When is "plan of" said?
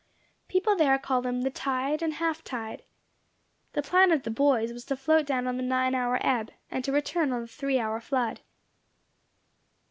3.83-4.23